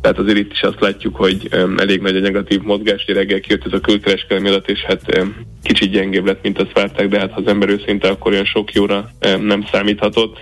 [0.00, 3.66] tehát azért itt is azt látjuk, hogy elég nagy a negatív mozgás, hogy reggel kijött
[3.66, 5.26] ez a külkereskedelmi adat, és hát
[5.62, 8.72] kicsit gyengébb lett, mint azt várták, de hát ha az ember őszinte, akkor olyan sok
[8.72, 10.38] jóra nem számíthatott.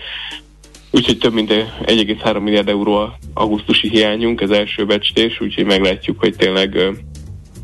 [0.91, 6.37] Úgyhogy több mint 1,3 milliárd euró a augusztusi hiányunk, ez első becslés, úgyhogy meglátjuk, hogy
[6.37, 6.79] tényleg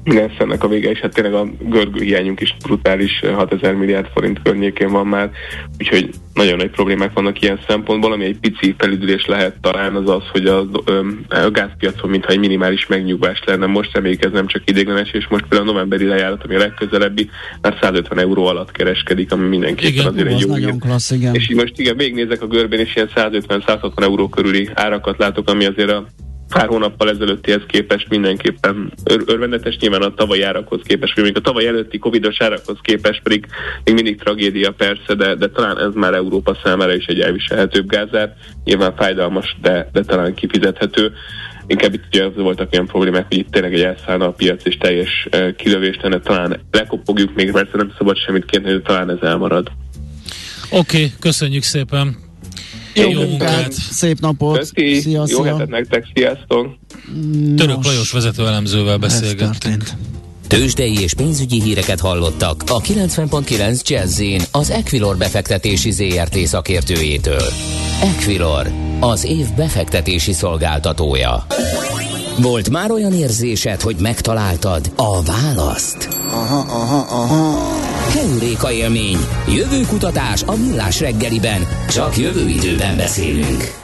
[0.04, 4.06] mi lesz ennek a vége, és hát tényleg a görgő hiányunk is brutális 6000 milliárd
[4.14, 5.30] forint környékén van már,
[5.78, 10.22] úgyhogy nagyon nagy problémák vannak ilyen szempontból, ami egy pici felüdülés lehet talán az az,
[10.32, 10.58] hogy a,
[11.28, 13.66] a gázpiacon mintha egy minimális megnyugvás lenne.
[13.66, 17.30] Most reméljük ez nem csak idéglenes, és most például a novemberi lejárat, ami a legközelebbi,
[17.60, 20.74] már 150 euró alatt kereskedik, ami mindenképpen igen, azért egy jó hír.
[20.78, 21.34] Klassz, igen.
[21.34, 25.64] És így most igen, végignézek a görbén, és ilyen 150-160 euró körüli árakat látok, ami
[25.64, 26.06] azért a
[26.48, 31.66] pár hónappal ezelőttihez képest mindenképpen ör- örvendetes, nyilván a tavalyi árakhoz képest, még a tavaly
[31.66, 33.46] előtti covidos árakhoz képest pedig
[33.84, 38.34] még mindig tragédia persze, de, de talán ez már Európa számára is egy elviselhetőbb gázár,
[38.64, 41.12] nyilván fájdalmas, de, de talán kifizethető.
[41.66, 45.28] Inkább itt ugye voltak ilyen problémák, hogy itt tényleg egy elszállna a piac, és teljes
[45.32, 49.70] uh, kilövést lenne, talán lekopogjuk még, mert nem szabad semmit kérni, de talán ez elmarad.
[50.70, 52.23] Oké, okay, köszönjük szépen!
[52.94, 54.58] Jó, jó munkát, szép napot!
[54.58, 55.44] Köszi, szia, jó szia.
[55.44, 56.66] hetet nektek, sziasztok!
[57.56, 59.84] Török Lajos vezető elemzővel beszélgettünk.
[60.46, 67.48] Tőzsdei és pénzügyi híreket hallottak a 90.9 jazz az Equilor befektetési ZRT szakértőjétől.
[68.02, 71.46] Equilor, az év befektetési szolgáltatója.
[72.38, 76.08] Volt már olyan érzésed, hogy megtaláltad a választ?
[76.28, 77.83] Aha, aha, aha.
[78.12, 79.18] Heuréka élmény.
[79.48, 81.66] Jövőkutatás a millás reggeliben.
[81.88, 83.83] Csak jövő időben beszélünk.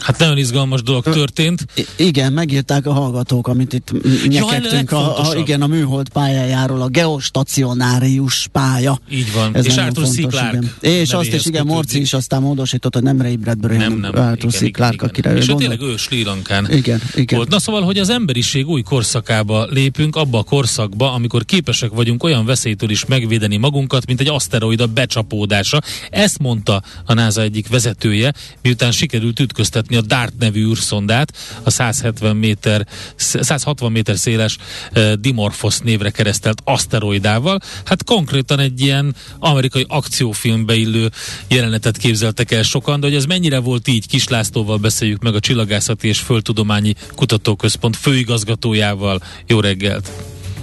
[0.00, 1.66] Hát nagyon izgalmas dolog történt.
[1.74, 3.92] I- igen, megírták a hallgatók, amit itt
[4.28, 4.90] nyekedtünk.
[4.90, 9.00] Ja, a, a, igen, a műhold pályájáról, a geostacionárius pálya.
[9.10, 9.56] Így van.
[9.56, 10.26] Ez és Arthur C.
[10.26, 10.60] Clarke.
[10.80, 14.52] És azt is, igen, Morci is aztán módosított, hogy nem Ray Bradbury, nem, nem, Arthur
[14.52, 14.70] C.
[14.70, 17.38] Clarke, akire És ő tényleg ő Sri Lankán igen, igen.
[17.38, 17.50] volt.
[17.50, 22.44] Na szóval, hogy az emberiség új korszakába lépünk, abba a korszakba, amikor képesek vagyunk olyan
[22.44, 25.80] veszélytől is megvédeni magunkat, mint egy aszteroida becsapódása.
[26.10, 28.32] Ezt mondta a NASA egyik vezetője,
[28.62, 34.56] miután sikerült ütköztetni a DART nevű űrszondát, a 170 méter, 160 méter széles
[34.96, 37.60] uh, Dimorphos névre keresztelt aszteroidával.
[37.84, 41.10] Hát konkrétan egy ilyen amerikai akciófilmbe illő
[41.48, 45.40] jelenetet képzeltek el sokan, de hogy ez mennyire volt így, Kis Lászlóval beszéljük meg a
[45.40, 49.20] Csillagászati és Földtudományi Kutatóközpont főigazgatójával.
[49.46, 50.10] Jó reggelt!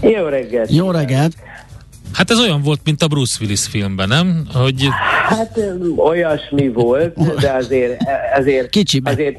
[0.01, 0.71] Jó reggelt!
[0.71, 1.35] Jó reggelt!
[2.15, 4.47] Hát ez olyan volt, mint a Bruce Willis filmben, nem?
[4.53, 4.87] Hogy...
[5.27, 5.59] Hát
[5.97, 8.03] olyasmi volt, de azért,
[8.37, 9.11] azért, Kicsibe.
[9.11, 9.37] azért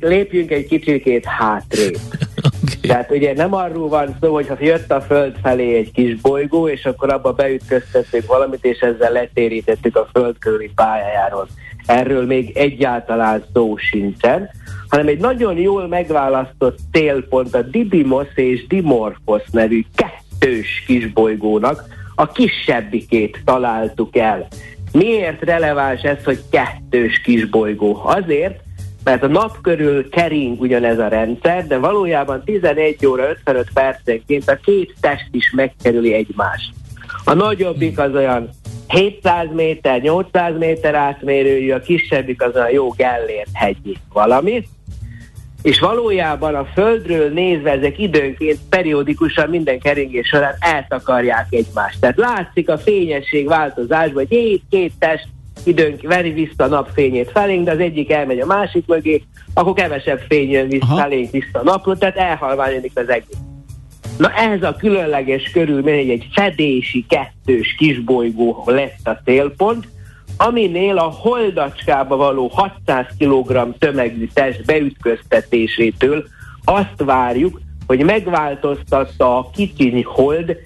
[0.00, 1.94] lépjünk egy kicsikét hátrébb.
[2.46, 2.80] okay.
[2.80, 6.68] Tehát ugye nem arról van szó, hogy ha jött a föld felé egy kis bolygó,
[6.68, 11.48] és akkor abba beütköztettük valamit, és ezzel letérítettük a föld körüli pályájáról.
[11.86, 14.50] Erről még egyáltalán szó sincsen,
[14.88, 23.40] hanem egy nagyon jól megválasztott célpont a Didymos és Dimorphos nevű kettős kisbolygónak, a kisebbikét
[23.44, 24.46] találtuk el.
[24.92, 28.00] Miért releváns ez, hogy kettős kisbolygó?
[28.04, 28.60] Azért,
[29.04, 34.56] mert a nap körül kering ugyanez a rendszer, de valójában 11 óra 55 percenként a
[34.56, 36.72] két test is megkerüli egymást.
[37.24, 38.48] A nagyobbik az olyan
[38.88, 44.68] 700 méter, 800 méter átmérőjű, a kisebbik az olyan jó Gellért hegyi valami,
[45.62, 52.00] és valójában a Földről nézve ezek időnként periódikusan minden keringés során eltakarják egymást.
[52.00, 55.26] Tehát látszik a fényesség változás, hogy egy két test
[55.64, 59.22] időnk veri vissza a napfényét felénk, de az egyik elmegy a másik mögé,
[59.54, 63.38] akkor kevesebb fény jön vissza felénk vissza a napról, tehát elhalványodik az egész.
[64.18, 69.88] Na ez a különleges körülmény, hogy egy fedési kettős kisbolygó lett a célpont,
[70.38, 76.24] aminél a holdacskába való 600 kg tömegű test beütköztetésétől
[76.64, 80.56] azt várjuk, hogy megváltoztatta a kicsiny hold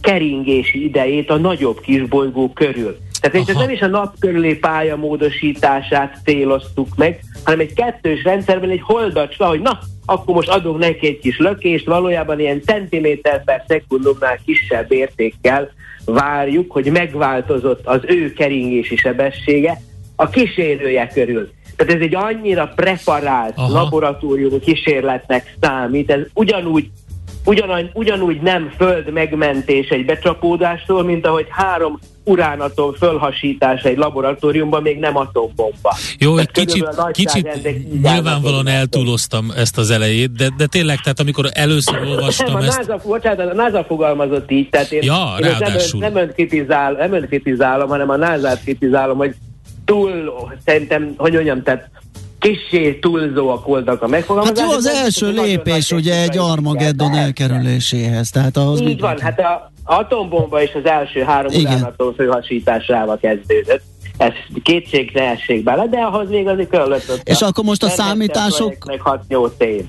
[0.00, 2.96] keringési idejét a nagyobb kisbolygó körül.
[3.20, 8.70] Tehát itt nem is a nap körüli pálya módosítását céloztuk meg, hanem egy kettős rendszerben
[8.70, 13.64] egy holdacska, hogy na, akkor most adunk neki egy kis lökést, valójában ilyen centiméter per
[13.68, 15.70] szekundumnál kisebb értékkel
[16.04, 19.80] várjuk, hogy megváltozott az ő keringési sebessége
[20.16, 21.50] a kísérője körül.
[21.76, 23.72] Tehát ez egy annyira preparált Aha.
[23.72, 26.90] laboratóriumi kísérletnek számít, ez ugyanúgy
[27.44, 34.98] ugyanúgy, ugyanúgy nem föld megmentés egy becsapódástól, mint ahogy három uránatom fölhasítása egy laboratóriumban még
[34.98, 35.96] nem atombomba.
[36.18, 37.48] Jó, egy kicsit, kicsit
[38.02, 42.78] nyilvánvalóan eltúloztam ezt az elejét, de, de tényleg, tehát amikor először olvastam nem, ezt...
[42.78, 46.92] A NASA, bocsánat, a NASA fogalmazott így, tehát én, ja, én nem, nem, önt kritizál,
[46.92, 49.34] nem önt kritizálom, hanem a NASA-t kritizálom, hogy
[49.84, 50.32] túl,
[50.64, 51.90] szerintem, hogy mondjam, tehát
[52.42, 54.70] kissé túlzóak voltak a megfogalmazások.
[54.70, 58.30] Hát jó, az első lépés ugye egy Armageddon elkerüléséhez.
[58.30, 63.82] Tehát ahhoz Így van, hát a atombomba is az első három uránatom főhasításával kezdődött.
[64.22, 67.20] Ez kétség ne essék bele, de ahhoz még azért kellett.
[67.24, 68.74] És akkor most a számítások...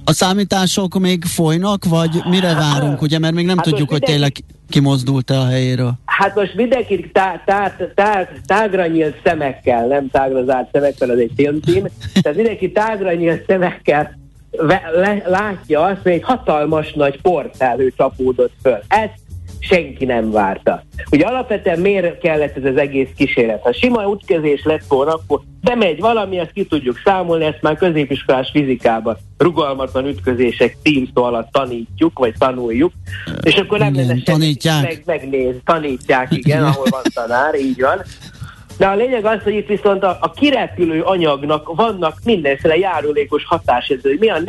[0.04, 3.20] A számítások még folynak, vagy mire várunk, ugye?
[3.20, 4.32] Mert még nem hát tudjuk, hogy tényleg
[4.70, 5.94] kimozdult-e a helyéről.
[6.06, 11.32] Hát most mindenki tá, tá, tá, tágra nyílt szemekkel, nem tágra zárt szemekkel, az egy
[11.36, 11.88] filmcím,
[12.22, 14.22] tehát mindenki tágra nyílt szemekkel
[14.58, 18.80] ve, le, látja azt, hogy egy hatalmas nagy portfelhő csapódott föl.
[18.88, 19.14] Ezt
[19.70, 20.84] senki nem várta.
[21.12, 23.62] Ugye alapvetően miért kellett ez az egész kísérlet?
[23.62, 28.50] Ha sima útkezés lett volna, akkor bemegy valami, ezt ki tudjuk számolni, ezt már középiskolás
[28.52, 32.92] fizikában rugalmatlan ütközések címszó alatt tanítjuk, vagy tanuljuk,
[33.42, 34.82] és akkor nem lenne tanítják.
[34.84, 38.02] Meg, megnéz, tanítják, igen, ahol van tanár, így van.
[38.78, 44.18] De a lényeg az, hogy itt viszont a, a kirepülő anyagnak vannak mindenféle járulékos hatásedzői.
[44.20, 44.40] Mi a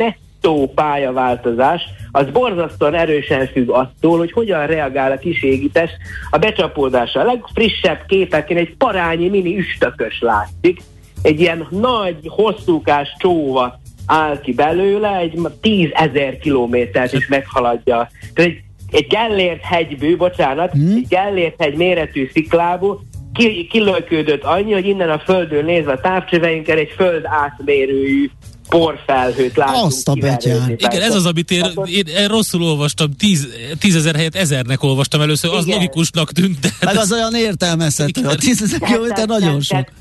[0.45, 1.81] nettó pályaváltozás,
[2.11, 5.89] az borzasztóan erősen függ attól, hogy hogyan reagál a kiségítés
[6.29, 7.21] a becsapódásra.
[7.21, 10.81] A legfrissebb képeken egy parányi mini üstökös látszik,
[11.21, 18.09] egy ilyen nagy, hosszúkás csóva áll ki belőle, egy tízezer kilométert is meghaladja.
[18.33, 20.95] Tehát egy, egy Gellért hegybű, bocsánat, hmm.
[20.95, 23.01] egy Gellért hegy méretű sziklából
[23.33, 28.29] ki, kilökődött annyi, hogy innen a földön nézve a távcsöveinkkel egy föld átmérőjű
[28.69, 29.85] porfelhőt látunk.
[29.85, 30.69] Azt a betyár.
[30.69, 33.47] Igen, ez az, amit én, én, én rosszul olvastam, tíz,
[33.79, 35.77] tízezer helyet ezernek olvastam először, az Igen.
[35.77, 36.59] logikusnak tűnt.
[36.59, 39.67] De Meg az olyan értelmezhető, a tízezer kilométer nagyon sok.
[39.67, 39.91] Tehát,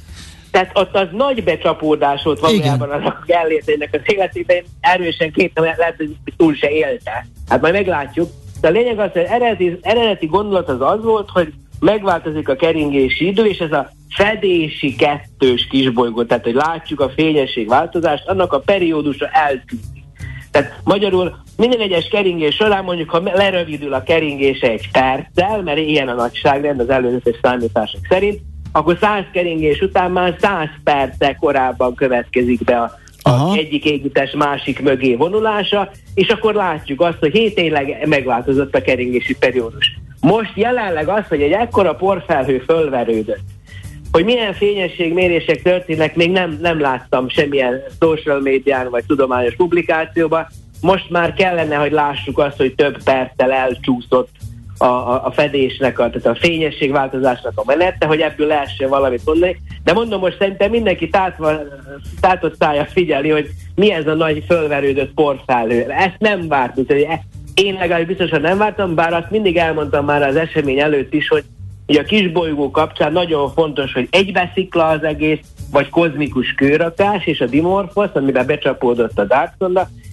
[0.51, 5.97] tehát ott az nagy becsapódás volt valójában az a Gellértének az életében, erősen két lehet,
[5.97, 7.27] hogy túl se élte.
[7.49, 8.31] Hát majd meglátjuk.
[8.61, 13.27] De a lényeg az, hogy eredeti, eredeti gondolat az az volt, hogy megváltozik a keringési
[13.27, 18.59] idő, és ez a fedési kettős kisbolygó, tehát hogy látjuk a fényesség változást, annak a
[18.59, 19.85] periódusa eltűnik.
[20.51, 26.09] Tehát magyarul minden egyes keringés során mondjuk, ha lerövidül a keringése egy perccel, mert ilyen
[26.09, 28.41] a nagyságrend az előzetes számítások szerint,
[28.73, 33.57] akkor 100 keringés után már 100 perccel korábban következik be a Aha.
[33.57, 39.37] egyik égítés másik mögé vonulása, és akkor látjuk azt, hogy hét tényleg megváltozott a keringési
[39.37, 39.99] periódus.
[40.25, 43.45] Most jelenleg az, hogy egy ekkora porfelhő fölverődött,
[44.13, 50.47] hogy milyen fényességmérések történnek, még nem, nem láttam semmilyen social médián vagy tudományos publikációban.
[50.81, 54.29] Most már kellene, hogy lássuk azt, hogy több perccel elcsúszott
[54.79, 59.61] a, a, a fedésnek, a, tehát a fényességváltozásnak a menete, hogy ebből lehessen valamit mondani.
[59.85, 61.53] De mondom, most szerintem mindenki tátva,
[62.21, 65.91] tátott szája figyeli, hogy mi ez a nagy fölverődött porfelhő.
[65.91, 66.91] Ezt nem vártuk.
[67.55, 71.45] Én legalább biztosan nem vártam, bár azt mindig elmondtam már az esemény előtt is, hogy
[71.87, 75.39] Ugye a kisbolygó kapcsán nagyon fontos, hogy egybeszikla az egész,
[75.71, 79.55] vagy kozmikus kőrakás, és a Dimorphos, amiben becsapódott a Dark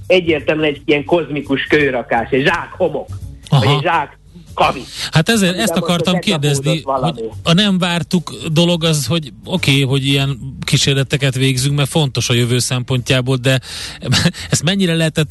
[0.08, 3.08] egyértelműen egy ilyen kozmikus kőrakás, egy zsák homok,
[3.50, 3.66] Aha.
[3.66, 4.20] vagy egy zsák
[4.54, 4.84] kavi.
[5.12, 10.06] Hát ezért, ezt akartam kérdezni, hogy a nem vártuk dolog az, hogy oké, okay, hogy
[10.06, 13.60] ilyen kísérleteket végzünk, mert fontos a jövő szempontjából, de
[14.52, 15.30] ezt mennyire lehetett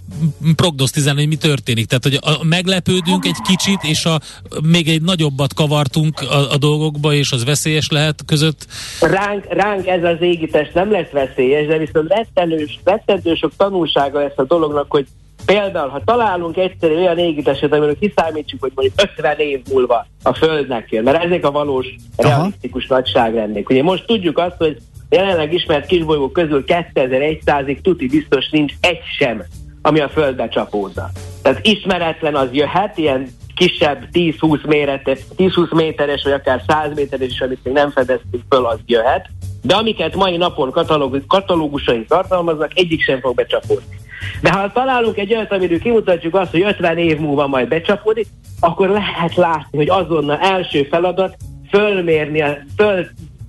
[0.56, 1.87] prognosztizálni, hogy mi történik?
[1.87, 4.20] Tehát, hogy a, meglepődünk egy kicsit, és a,
[4.62, 8.66] még egy nagyobbat kavartunk a, a dolgokba, és az veszélyes lehet között?
[9.00, 14.37] Ránk, ránk ez az égítés nem lesz veszélyes, de viszont rettenős, rettentő sok tanulsága lesz
[14.37, 15.06] a dolognak, hogy
[15.46, 20.90] Például, ha találunk egyszerű olyan égíteset, amiről kiszámítsuk, hogy mondjuk 50 év múlva a Földnek
[20.90, 22.29] jön, mert ezek a valós, Aha.
[22.29, 23.70] realisztikus nagyságrendek.
[23.70, 24.76] Ugye most tudjuk azt, hogy
[25.09, 29.42] jelenleg ismert kisbolygók közül 2100-ig tuti biztos nincs egy sem,
[29.83, 31.11] ami a Földbe csapódna.
[31.42, 37.40] Tehát ismeretlen az jöhet, ilyen kisebb 10-20 méretes, 10-20 méteres, vagy akár 100 méteres is,
[37.40, 39.29] amit még nem fedeztünk föl, az jöhet.
[39.62, 43.99] De amiket mai napon katalógus, katalógusaink tartalmaznak, egyik sem fog becsapódni.
[44.42, 48.26] De ha találunk egy olyat, amiről kimutatjuk azt, hogy 50 év múlva majd becsapódik,
[48.61, 51.36] akkor lehet látni, hogy azonnal első feladat
[51.70, 52.45] fölmérni,
[52.76, 53.07] föl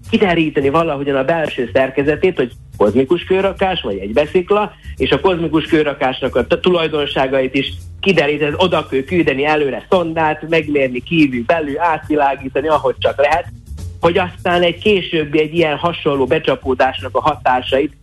[0.10, 6.36] kideríteni valahogyan a belső szerkezetét, hogy kozmikus kőrakás, vagy egy beszikla, és a kozmikus kőrakásnak
[6.36, 13.18] a tulajdonságait is kideríteni, oda kell küldeni előre szondát, megmérni kívül, belül, átvilágítani, ahogy csak
[13.18, 13.46] lehet,
[14.00, 17.94] hogy aztán egy későbbi, egy ilyen hasonló becsapódásnak a hatásait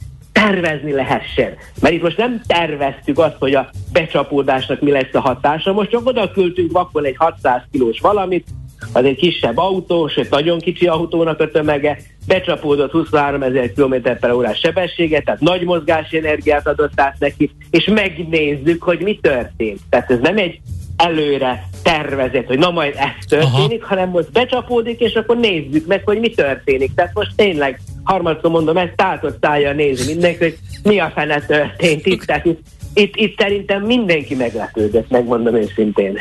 [0.41, 1.57] tervezni lehessen.
[1.80, 6.07] Mert itt most nem terveztük azt, hogy a becsapódásnak mi lesz a hatása, most csak
[6.07, 8.47] oda küldtünk vakon egy 600 kilós valamit,
[8.93, 14.30] az egy kisebb autó, sőt nagyon kicsi autónak a tömege, becsapódott 23 ezer km per
[14.30, 19.80] órás sebességet, tehát nagy mozgási energiát adott át neki, és megnézzük, hogy mi történt.
[19.91, 20.61] Tehát ez nem egy
[20.97, 23.95] előre tervezett, hogy na majd ez történik, Aha.
[23.95, 26.95] hanem most becsapódik, és akkor nézzük meg, hogy mi történik.
[26.95, 32.06] Tehát most tényleg, harmadszor mondom, ezt tátott szájjal nézi mindenki, hogy mi a fene történt
[32.06, 32.22] itt.
[32.22, 32.61] Tehát itt,
[32.94, 36.18] itt, itt szerintem mindenki meglepődött, megmondom őszintén.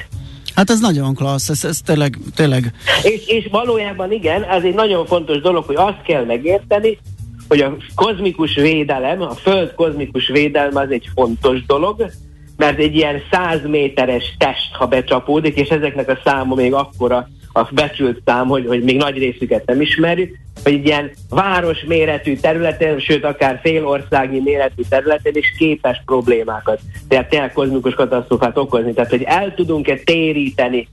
[0.55, 2.17] Hát ez nagyon klassz, ez, ez tényleg...
[2.35, 2.73] tényleg.
[3.03, 6.97] És, és valójában igen, ez egy nagyon fontos dolog, hogy azt kell megérteni,
[7.47, 12.11] hogy a kozmikus védelem, a Föld kozmikus védelme az egy fontos dolog,
[12.57, 17.27] mert egy ilyen 100 méteres test, ha becsapódik, és ezeknek a száma még akkora
[17.58, 22.99] a becsült szám, hogy, hogy még nagy részüket nem ismerjük, hogy egy ilyen városméretű területen,
[22.99, 28.93] sőt akár félországi méretű területen is képes problémákat, tehát tényleg kozmikus katasztrófát okozni.
[28.93, 30.88] Tehát, hogy el tudunk-e téríteni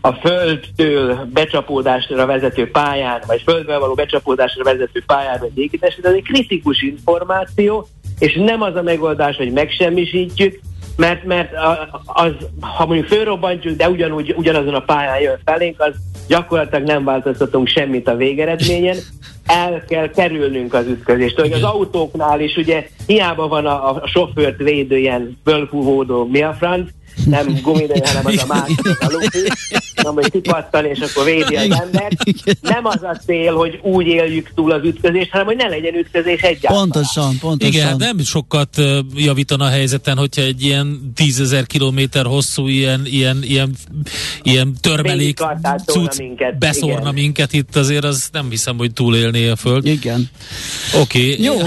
[0.00, 6.22] a Földtől becsapódásra vezető pályán, vagy Földbe való becsapódásra vezető pályán, vagy égítés, ez egy
[6.22, 7.86] kritikus információ,
[8.18, 10.60] és nem az a megoldás, hogy megsemmisítjük,
[11.00, 11.52] mert, mert
[12.06, 15.94] az, ha mondjuk fölrobbantjuk, de ugyanúgy, ugyanazon a pályán jön felénk, az
[16.28, 18.96] gyakorlatilag nem változtatunk semmit a végeredményen.
[19.46, 21.40] El kell kerülnünk az ütközést.
[21.40, 26.52] Hogy az autóknál is ugye hiába van a, a sofőrt védő ilyen fölfúvódó mi a
[26.52, 26.90] franc,
[27.26, 29.38] nem gumidő, hanem az a másik, a lufi,
[30.02, 32.12] nem, hogy kipattan, és akkor védi az ember.
[32.60, 36.40] Nem az a cél, hogy úgy éljük túl az ütközést, hanem hogy ne legyen ütközés
[36.40, 36.88] egyáltalán.
[36.90, 37.72] Pontosan, pontosan.
[37.72, 38.68] Igen, nem sokat
[39.14, 43.74] javítana a helyzeten, hogyha egy ilyen tízezer kilométer hosszú ilyen, ilyen, ilyen,
[44.42, 45.38] ilyen törmelék
[45.86, 46.58] cucc minket.
[46.58, 47.14] beszórna igen.
[47.14, 49.86] minket itt, azért az nem hiszem, hogy túlélné a Föld.
[49.86, 50.28] Igen.
[51.00, 51.32] Oké.
[51.32, 51.44] Okay.
[51.44, 51.58] Jó.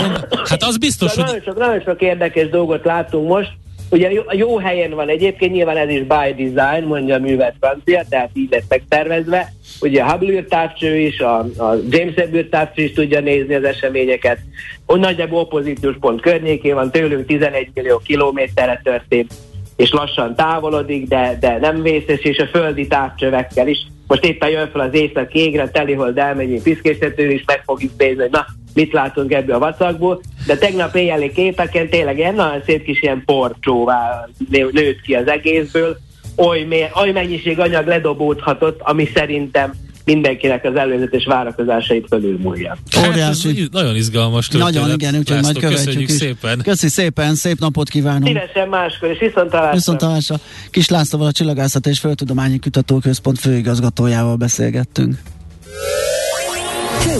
[0.45, 1.24] Hát az biztos, hogy...
[1.24, 3.51] Nagyon sok, nagyon sok érdekes dolgot látunk most.
[3.94, 8.04] Ugye jó, jó helyen van egyébként, nyilván ez is by design, mondja a művet francia,
[8.10, 9.54] tehát így lett megtervezve.
[9.82, 14.38] Ugye a Hubble távcső is, a, a James Webb távcső is tudja nézni az eseményeket.
[14.86, 19.34] Hogy nagyjából opozíciós pont környékén van, tőlünk 11 millió kilométerre történt,
[19.76, 23.88] és lassan távolodik, de, de nem vészes, és a földi távcsövekkel is.
[24.08, 28.32] Most éppen jön fel az észak égre, telihold elmegyünk piszkészető is meg fogjuk nézni, hogy
[28.32, 33.01] na, mit látunk ebből a vacakból, de tegnap éjjeli képeken tényleg ilyen nagyon szép kis
[33.01, 35.97] ilyen porcsóvá nőtt ki az egészből,
[36.38, 39.74] oly, oly mennyiség anyag ledobódhatott, ami szerintem
[40.05, 42.78] mindenkinek az előzetes várakozásait fölülmúlja.
[43.07, 43.59] Óriási.
[43.61, 44.74] Hát nagyon izgalmas történet.
[44.74, 46.15] Nagyon, igen, úgyhogy majd követjük Köszönjük is.
[46.15, 46.61] szépen.
[46.63, 48.28] Köszi szépen, szép napot kívánunk.
[48.28, 49.74] Szívesen máskor, és viszontalásra.
[49.74, 50.36] Viszontalásra.
[50.69, 55.17] Kis Lászlóval a Csillagászat és Földtudományi Kutatóközpont főigazgatójával beszélgettünk.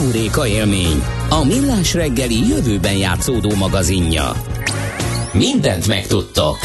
[0.04, 4.32] Keuréka élmény, a millás reggeli jövőben játszódó magazinja.
[5.32, 6.56] Mindent megtudtok.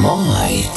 [0.00, 0.70] Majd.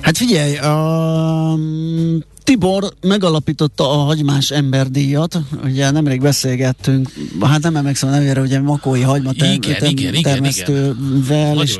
[0.00, 8.12] Hát figyelj, um, Tibor megalapította a hagymás emberdíjat, ugye nemrég beszélgettünk, hát nem emlékszem a
[8.12, 11.78] nevére, ugye Makói hagyma ter- igen, ter- igen, termesztővel, igen, és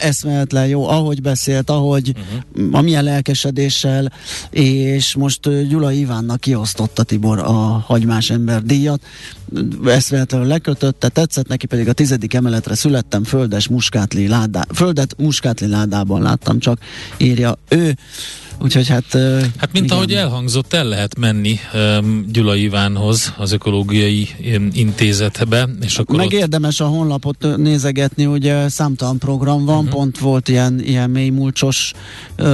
[0.00, 2.12] eszméletlen jó, ahogy beszélt, ahogy
[2.54, 2.78] uh-huh.
[2.78, 4.12] amilyen lelkesedéssel,
[4.50, 9.02] és most Gyula Ivánnak kiosztotta Tibor a hagymás emberdíjat,
[9.84, 16.22] eszméletlenül lekötötte, tetszett neki pedig a tizedik emeletre születtem, földes muskátli ládá, földet muskátli ládában
[16.22, 16.78] láttam csak,
[17.16, 17.96] írja ő.
[18.62, 19.12] Úgyhogy hát...
[19.56, 19.96] Hát mint igen.
[19.96, 21.60] ahogy elhangzott, el lehet menni
[22.26, 24.28] Gyula Ivánhoz, az ökológiai
[24.72, 26.32] intézetbe, és akkor Meg ott...
[26.32, 29.92] érdemes a honlapot nézegetni, ugye számtalan program van, uh-huh.
[29.92, 31.92] pont volt ilyen, ilyen mélymulcsos
[32.38, 32.46] uh,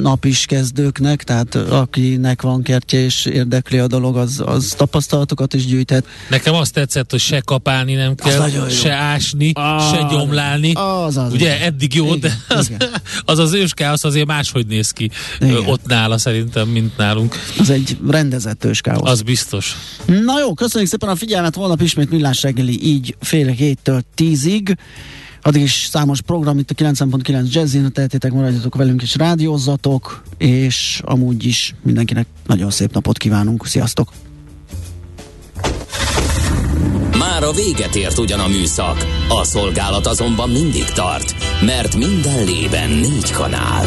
[0.00, 5.66] nap is kezdőknek, tehát akinek van kertje és érdekli a dolog, az, az tapasztalatokat is
[5.66, 6.06] gyűjthet.
[6.30, 10.72] Nekem azt tetszett, hogy se kapálni nem kell, se ásni, ah, se gyomlálni.
[10.72, 12.70] Az, az, ugye eddig jó, igen, de az,
[13.24, 15.10] az az őskáosz azért máshogy néz ki.
[15.40, 15.66] Igen.
[15.66, 17.34] ott nála szerintem, mint nálunk.
[17.58, 19.10] Az egy rendezett őskáosz.
[19.10, 19.76] Az biztos.
[20.04, 24.76] Na jó, köszönjük szépen a figyelmet, holnap ismét millás reggeli így fél héttől tízig.
[25.42, 31.44] Addig is számos program itt a 9.9 Jazzin, tehetétek maradjatok velünk és rádiózzatok, és amúgy
[31.44, 33.66] is mindenkinek nagyon szép napot kívánunk.
[33.66, 34.12] Sziasztok!
[37.18, 42.90] Már a véget ért ugyan a műszak, a szolgálat azonban mindig tart, mert minden lében
[42.90, 43.86] négy kanál.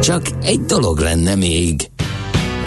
[0.00, 1.90] Csak egy dolog lenne még.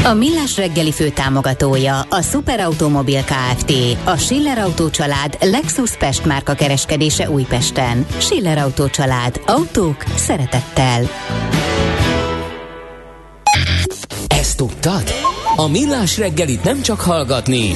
[0.03, 3.73] A Millás reggeli fő támogatója a Superautomobil KFT,
[4.03, 8.05] a Schiller Auto család Lexus Pest márka kereskedése Újpesten.
[8.17, 9.41] Schiller Auto család.
[9.45, 11.09] Autók szeretettel.
[14.27, 15.03] Ezt tudtad?
[15.55, 17.73] A Millás reggelit nem csak hallgatni,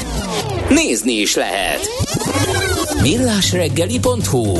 [0.69, 1.79] nézni is lehet.
[3.01, 4.59] Millásreggeli.hu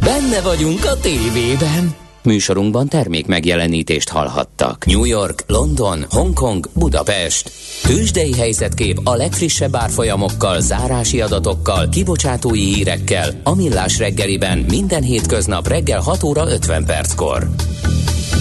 [0.00, 2.07] Benne vagyunk a tévében.
[2.22, 4.86] Műsorunkban termék megjelenítést hallhattak.
[4.86, 7.50] New York, London, Hongkong, Budapest.
[7.82, 16.00] Tősdei helyzetkép a legfrissebb árfolyamokkal, zárási adatokkal, kibocsátói hírekkel, a Millás reggeliben minden hétköznap reggel
[16.00, 17.48] 6 óra 50 perckor.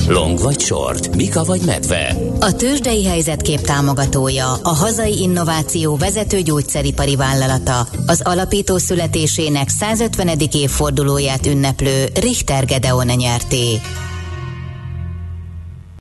[0.08, 2.16] Long vagy short, Mika vagy medve.
[2.40, 10.38] A tőzsdei helyzetkép támogatója, a hazai innováció vezető gyógyszeripari vállalata, az alapító születésének 150.
[10.52, 13.80] évfordulóját ünneplő Richter Gedeon nyerté.